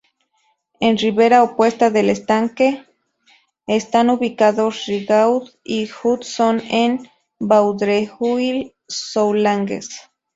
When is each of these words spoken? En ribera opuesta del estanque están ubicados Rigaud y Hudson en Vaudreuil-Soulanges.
En 0.79 0.97
ribera 0.97 1.43
opuesta 1.43 1.91
del 1.91 2.09
estanque 2.09 2.87
están 3.67 4.09
ubicados 4.09 4.87
Rigaud 4.87 5.47
y 5.63 5.87
Hudson 5.91 6.59
en 6.71 7.07
Vaudreuil-Soulanges. 7.39 9.89